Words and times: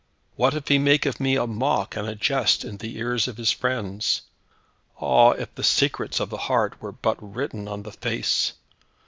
What 0.35 0.55
if 0.55 0.67
he 0.67 0.79
make 0.79 1.05
of 1.05 1.19
me 1.19 1.35
a 1.35 1.45
mock 1.45 1.95
and 1.95 2.07
a 2.07 2.15
jest 2.15 2.65
in 2.65 2.77
the 2.77 2.97
ears 2.97 3.27
of 3.27 3.37
his 3.37 3.51
friends! 3.51 4.23
Ah, 4.99 5.29
if 5.33 5.53
the 5.53 5.63
secrets 5.63 6.19
of 6.19 6.31
the 6.31 6.37
heart 6.49 6.81
were 6.81 6.91
but 6.91 7.19
written 7.21 7.67
on 7.67 7.83
the 7.83 7.91
face! 7.91 8.53